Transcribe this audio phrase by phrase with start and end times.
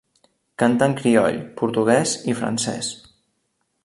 [0.61, 2.91] Canta en crioll, portuguès i francès.